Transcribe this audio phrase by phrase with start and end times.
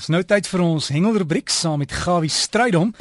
[0.00, 2.94] Dis nou tyd vir ons hengelrubriek saam met Gawie Strydom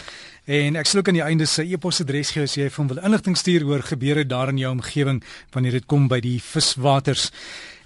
[0.52, 3.00] en ek sal ook aan die einde sy e-posadres gee as jy vir hom wil
[3.08, 5.22] inligting stuur oor gebeure daar in jou omgewing
[5.56, 7.30] wanneer dit kom by die viswaters.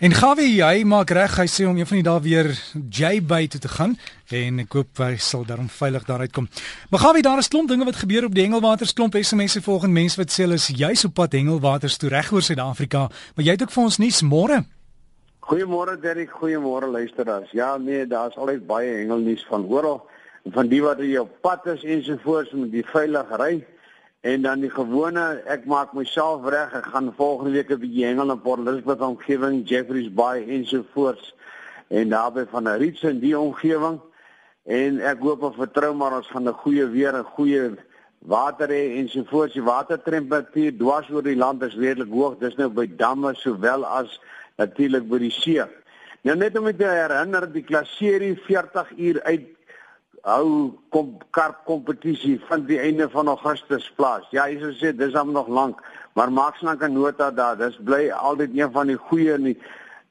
[0.02, 3.62] En Gawie, jy maak reg, hy sê om een van die dae weer J-Bay toe
[3.62, 3.94] te gaan
[4.34, 6.50] en ek hoop hy sal daarom veilig daaruit kom.
[6.90, 10.18] Maar Gawie, daar is klomp dinge wat gebeur op die hengelwaters, klomp SMS'e volgens mense
[10.24, 13.68] wat sê hulle is juis op pad hengelwaters toe reg oor Suid-Afrika, maar jy het
[13.68, 14.64] ook vir ons nuus môre.
[15.44, 17.52] Goeiemôre Derek, goeiemôre luisteraars.
[17.52, 19.98] Ja nee, daar's altyd baie hengelnuus van oral
[20.56, 23.66] van die wat op pad is ensovoorts met die veilige ry
[24.24, 28.32] en dan die gewone ek maak myself reg ek gaan volgende week 'n bietjie hengel
[28.32, 31.36] in Port Elizabeth omgewing, Jeffreys Bay ensovoorts
[31.90, 34.00] en naby van 'n Ritz in die omgewing
[34.64, 37.76] en ek hoop en vertrou maar ons gaan 'n goeie weer en goeie
[38.20, 39.54] water hê ensovoorts.
[39.54, 42.40] Die watertemperatuur dwars oor die land is redelik hoog.
[42.40, 44.20] Dis nou by damme sowel as
[44.58, 45.66] natuurlik by die see.
[46.24, 49.50] Nou net om te herinner, die klasserie 40 uur uit
[50.24, 54.24] hou kom karp kompetisie van die einde van Augustus plaas.
[54.32, 55.82] Ja, hy sê dis hom nog lank,
[56.16, 57.58] maar maak slank 'n nota daar.
[57.58, 59.60] Dis bly altyd een van die goeie en die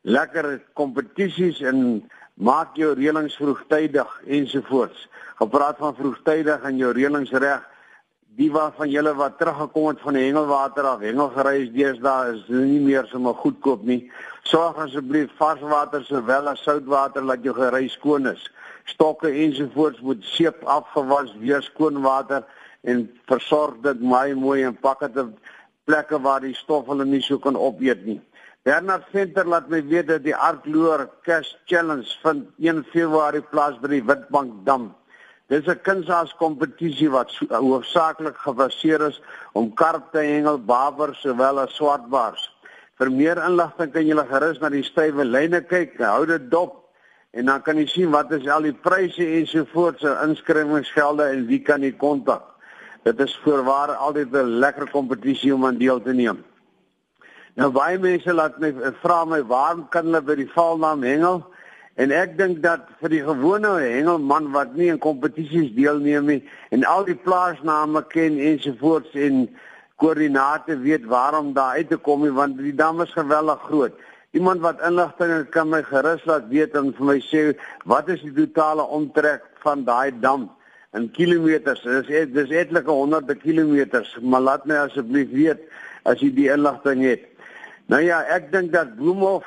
[0.02, 2.02] lekker kompetisies en
[2.34, 5.08] maak jou reëlings vroegtydig ensovoorts.
[5.36, 7.62] Gepraat van vroegtydig en jou reëlings reg
[8.36, 12.46] die wat van julle wat teruggekom het van die hengelwater af, hengelgery is deesdae is
[12.48, 14.00] nie meer sommer goedkoop nie.
[14.48, 18.46] Sorg asseblief varswater sowel as soutwater laat jou gery skoon is.
[18.88, 22.46] Stokke ensovoorts moet seep afgewas weer skoon water
[22.88, 25.36] en versorg dit mooi mooi en pak dit op
[25.84, 28.20] plekke waar die stof hulle nie so kan opeet nie.
[28.62, 33.90] Bernard Venter laat my weet dat die Artloor Cash Challenge vind 1 Februarie plaas by
[33.90, 34.92] die Witbank Dam.
[35.52, 39.20] Dis 'n kunsaarskompetisie wat hoofsaaklik gebaseer is
[39.52, 42.44] om karp te hengel, babers sowel as swartbaars.
[42.98, 46.78] Vir meer inligting kan jy gerus na die stywe lyne kyk, hou dit dop
[47.32, 51.60] en dan kan jy sien wat is al die pryse ensovoorts, se inskrywingsgelde en wie
[51.60, 52.42] kan jy kontak.
[53.04, 56.44] Dit is voorwaar altyd 'n lekker kompetisie om aan deel te neem.
[57.56, 61.44] Nou baie mense laat my vra my waar kan hulle by die valnaam hengel?
[62.00, 66.40] En ek dink dat vir die gewone hengelman wat nie in kompetisies deelneem nie
[66.72, 69.44] en al die plaasname ken ensovoorts en
[70.00, 74.00] koördinate weet waarom daar uit te kom nie want die dam is geweldig groot.
[74.32, 77.42] Iemand wat inligting kan my gerus laat weet en vir my sê
[77.84, 80.48] wat is die totale omtrek van daai dam
[80.96, 81.84] in kilometers.
[81.84, 85.60] Dis et, dis etlike honderde kilometers, maar laat my asseblief weet
[86.08, 87.28] as jy die inligting het.
[87.92, 89.44] Nou ja, ek dink dat Bloemhof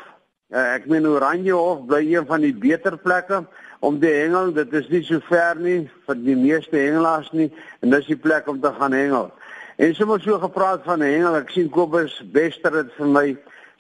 [0.56, 3.42] Uh, ek meen Oranje Hof bly een van die beter plekke
[3.84, 4.54] om te hengel.
[4.56, 7.50] Dit is nie so ver nie vir die meeste hengelaars nie
[7.84, 9.28] en dis die plek om te gaan hengel.
[9.76, 13.26] En sommer so gepraat van hengel, ek sien Kobus Bester het vir my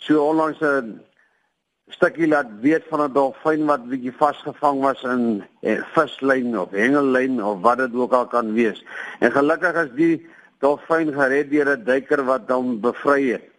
[0.03, 0.99] so onlangs 'n
[1.95, 7.39] stukkie laat weet van 'n dolfyn wat bietjie vasgevang was in eh, vislyn of hengellyn
[7.39, 8.83] of wat dit ook al kan wees.
[9.19, 10.27] En gelukkig is die
[10.59, 13.54] dolfyn gered deur 'n duiker wat hom bevry het.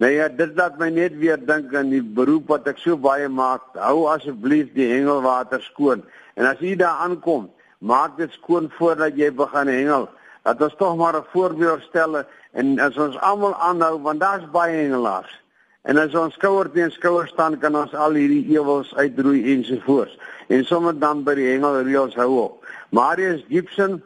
[0.00, 3.26] Nou ja, dit laat my net weer dink aan die beroep wat ek so baie
[3.28, 3.66] maak.
[3.76, 6.00] Hou asseblief die hengelwater skoon.
[6.40, 7.50] En as jy daar aankom,
[7.84, 10.08] maak dit skoon voordat jy begin hengel.
[10.48, 14.88] Dat ons tog maar 'n voorbeeld stel en as ons almal aanhou want daar's baie
[14.88, 15.36] hengelaars.
[15.84, 20.18] En as ons skouer teen skouer staan, kan ons al hierdie ewels uitroei ensovoorts.
[20.48, 22.64] En sommer dan by die hengelreëls hou op.
[22.90, 24.02] Marius Gibson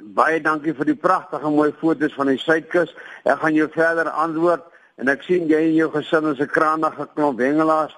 [0.00, 2.94] Baie dankie vir die pragtige mooi foto's van die suidkus.
[3.24, 4.62] Ek gaan jou verder antwoord.
[4.96, 7.94] En ek sien jy en jou gesin is 'n kragtige klomp hengelaars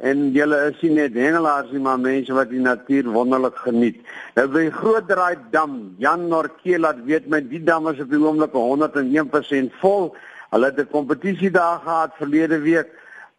[0.00, 4.00] en julle is nie net hengelaars nie, maar mense wat die natuur wonderlik geniet.
[4.34, 8.18] Nou by Groot Draai Dam, Jan Norke laat weet my die dam is op die
[8.18, 10.16] oomblik 101% vol.
[10.50, 12.88] Hulle het 'n kompetisie daar gehad verlede week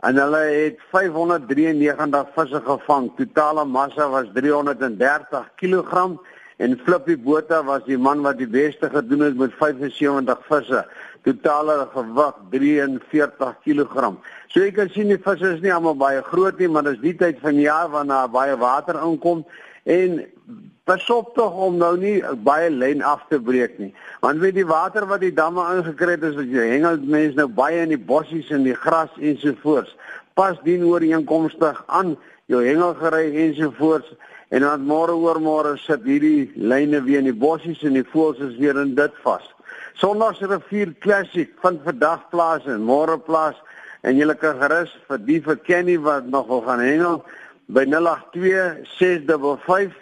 [0.08, 3.12] en hulle het 593 visse gevang.
[3.18, 6.18] Totale massa was 330 kg
[6.62, 10.84] en Flippie Botha was die man wat die beste gedoen het met 75 visse
[11.26, 14.12] totale gewig 43 kg.
[14.52, 17.16] So jy kan sien die visse is nie almal baie groot nie, maar dis die
[17.18, 19.46] tyd van die jaar wanneer baie water inkom
[19.90, 20.22] en
[20.86, 23.92] pasop tog om nou nie baie lyn af te breek nie.
[24.22, 27.50] Want weet die water wat die damme ingekry het is dat jy hengel mense nou
[27.62, 29.96] baie in die bossies en die gras ensovoorts.
[30.38, 32.16] Pas dien ooreenkomstig aan
[32.52, 34.14] jou hengelgery ensovoorts
[34.52, 38.42] en dan môre oor môre sit hierdie lyne weer in die bossies en die voëls
[38.44, 39.46] is weer in dit vas.
[40.02, 43.56] Sondagsrivier Classic van vandag plaas en môre plaas
[44.04, 47.22] en julle kan gerus vir die vir Kenny wat nog wil gaan hengel
[47.72, 49.96] by 082 655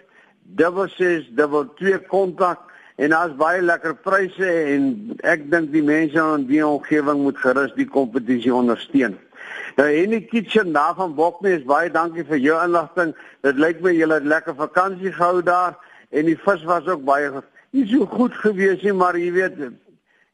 [0.58, 2.66] 6622 kontak
[2.98, 4.90] en daar's baie lekker pryse en
[5.24, 9.20] ek dink die mense in die omgewing moet gerus die kompetisie ondersteun.
[9.76, 13.14] Nou en die kitchen daar van Bokmees, baie dankie vir jou inligting.
[13.42, 15.78] Dit lyk my julle het lekker vakansie gehou daar
[16.10, 17.30] en die vis was ook baie
[17.72, 19.62] nie so goed gewees nie, maar jy weet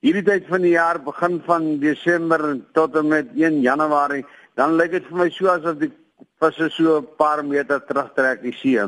[0.06, 2.45] hierdie tyd van die jaar begin van Desember
[2.77, 4.23] tot en met 1 Januarie,
[4.56, 5.91] dan lyk dit vir my so asof die
[6.39, 8.79] visse so 'n paar meter terugtrek die see.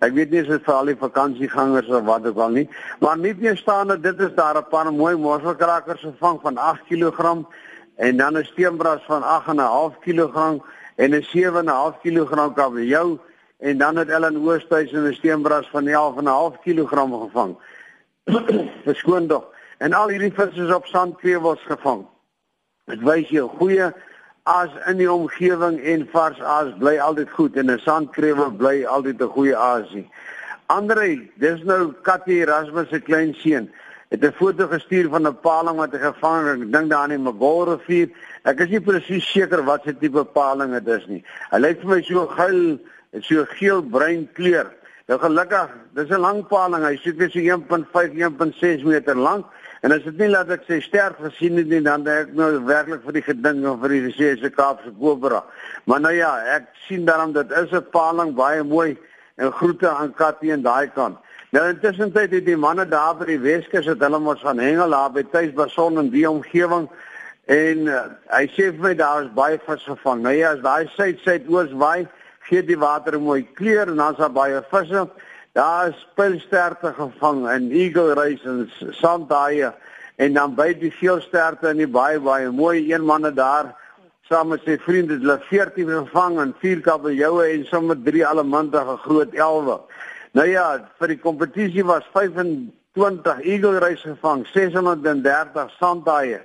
[0.00, 2.68] Ek weet nie as dit vir al die vakansiegangers of wat ook al nie,
[3.00, 6.82] maar nie meer staan dat dit is daar 'n paar mooi mosselkrakers gevang van 8
[6.88, 7.46] kg
[7.96, 10.60] en dan 'n steenbras van 8.5 kg
[10.96, 13.18] en 'n 7.5 kg kabeljou
[13.58, 17.56] en dan het Ellen Oosthuizen 'n steenbras van 11.5 kg gevang.
[18.84, 19.44] Verskoon tog.
[19.78, 22.06] En al hierdie visse is op sandkrewels gevang.
[22.84, 23.92] Dit wys 'n goeie
[24.42, 29.20] as in die omgewing en vars as bly altyd goed en 'n sandkrewel bly altyd
[29.20, 30.10] 'n goeie asie.
[30.66, 33.72] Andre, dis nou Katie Erasmus se klein seun.
[34.08, 36.60] Het 'n foto gestuur van 'n paling wat hy gevang het.
[36.60, 38.08] Ek dink daar in die Magoro rivier.
[38.44, 41.24] Ek is nie presies seker wat se tipe paling dit is nie.
[41.50, 42.78] Hy lyk vir my so geel,
[43.20, 44.70] so geel-bruin kleur.
[45.06, 46.84] Nou gelukkig, dis 'n lang paling.
[46.84, 49.46] Hy dit is so 1.5, 1.6 meter lank.
[49.84, 52.46] En as dit nie laat ek sê sterk gesien het nie, dan dink ek nou
[52.64, 55.42] werklik vir die geding of vir die se Kaapse Kobra.
[55.84, 58.96] Maar nou ja, ek sien daarom dit is 'n paling baie mooi
[59.36, 61.18] en groete aan Katie en daai kant.
[61.54, 64.90] Nou intussen tyd het die manne daar by die Weskus het hulle mos van hengel
[64.90, 66.88] daar by Tuisbason en die omgewing
[67.54, 68.00] en uh,
[68.32, 70.24] hy sê vir my daar is baie vis gevang.
[70.24, 72.08] Nou ja, as daai suid suidoos waai,
[72.48, 75.04] gee die water 'n mooi kleur en dan's daar baie visse.
[75.54, 79.70] Daar is pilsterte gevang in Eagle Race en sandhaie
[80.16, 83.76] en dan by die veelsterte in die baie baie mooi een manne daar
[84.26, 89.34] saam met sy vriende hulle 14 gevang en vier kabeljoue en sommer drie allemantige groot
[89.34, 89.78] elwe.
[90.34, 90.66] Nou ja,
[90.98, 96.40] vir die kompetisie was 25 Eagle Race gevang, 630 sandhaie.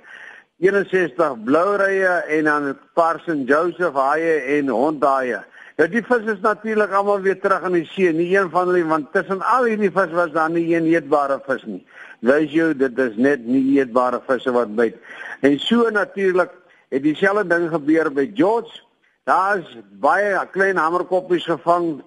[0.62, 5.40] 61 bloureie en dan 'n paar St Joseph haie en hondhaie.
[5.76, 8.12] Ja, die vis is natuurlik almal weer terug in die see.
[8.12, 11.64] Nie een van hulle want tussen al hierdie vis was daar nie een eetbare vis
[11.64, 11.86] nie.
[12.20, 14.96] Wys jou dit is net nie eetbare visse wat byt.
[15.40, 16.50] En so natuurlik
[16.88, 18.82] het dieselfde ding gebeur by George.
[19.24, 22.02] Daar's baie klein hamerkoppies gevang.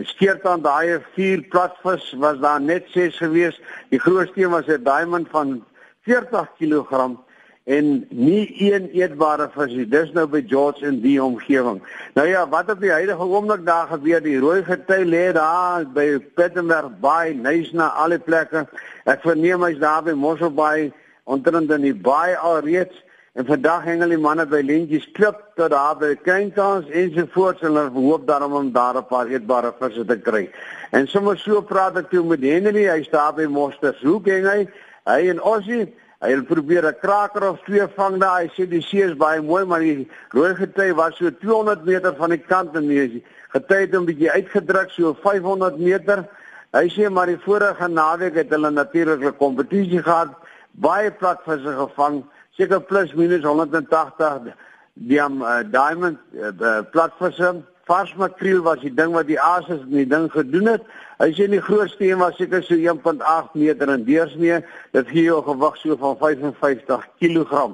[0.00, 3.60] Skeert aan daai vier platvis was daar net 6 gewees.
[3.92, 5.64] Die grootste een was 'n diamond van
[6.02, 7.20] 40 kg
[7.64, 9.86] en nie een eetbare vis nie.
[9.88, 11.82] Dis nou by George in die omgewing.
[12.14, 16.18] Nou ja, wat op die huidige oomblik daar gebeur, die rooi gety lê daar by
[16.34, 18.66] Pettenberg Bay, Nysna, al die plekke.
[19.04, 20.92] Ek verneem hy's daar by Mossel Bay,
[21.24, 23.04] onderin in die baai alreeds.
[23.32, 27.84] En vandag hengel die manne by Lentjies Klip tot daar by Kleinkans ensovoorts en hulle
[27.94, 30.50] hoop daarom om daar 'n paar eetbare visse te kry.
[30.90, 34.02] En sommer so praat ek toe met Henry, hy staan by Mosters.
[34.02, 34.68] Hoe ken hy?
[35.06, 38.42] Hy en Ossie Hy het probeer 'n kraker of twee vang daar.
[38.42, 42.14] Hy sê die see is baie mooi, maar die rooi gety was so 200 meter
[42.14, 46.28] van die kant en die gety het 'n bietjie uitgedruk so 500 meter.
[46.72, 50.30] Hy sê maar die vorige naweek het hulle natuurlik 'n kompetisie gehad,
[50.70, 52.24] baie platvisse gevang,
[52.56, 54.52] seker plus minus 180
[54.94, 59.96] die um, uh, diamond uh, platvisse vars makriel was die ding wat die ases in
[59.96, 60.84] die ding gedoen het.
[61.20, 64.60] Hy sê die grootste een was seker so 1.8 meter in deursnee.
[64.94, 67.64] Dit gee jou gewig so van 55 kg.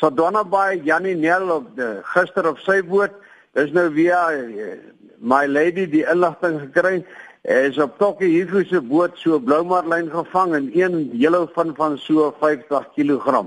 [0.00, 3.14] So Donna by Janie Nel op die gister op sy boot.
[3.54, 4.74] Dis nou weer uh,
[5.22, 7.04] my lady die inligting gekry.
[7.44, 12.32] Is op Tokkie Hugo se boot so bloumarlyn gevang en een hele van van so
[12.40, 13.44] 50 kg.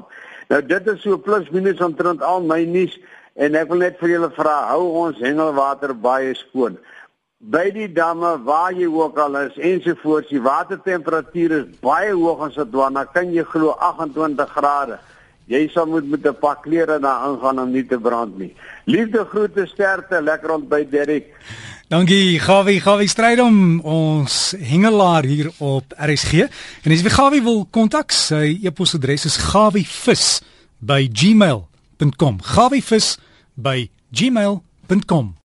[0.49, 2.97] Nou dit is so plus minus omtrent al my nuus
[3.37, 6.79] En ek wil net vir julle vra, hou ons hengelwater baie skoon.
[7.37, 12.55] By die damme waar jy ook al is ensovoorts, die watertemperatuur is baie hoog in
[12.55, 14.97] Sodwana, kan jy glo 28 grade.
[15.47, 18.55] Jy sal moet met 'n pak klere daar ingaan om nie te brand nie.
[18.85, 21.29] Liefde groete sterkte lekker rond by Derek.
[21.87, 26.43] Dankie Gawie, Gawie stryd om ons hengelaar hier op RSG.
[26.83, 32.43] En as jy Gawie wil kontak, sy e-posadres is gawievis@gmail.com.
[32.43, 33.17] Gawievis
[33.55, 35.37] by gmail.com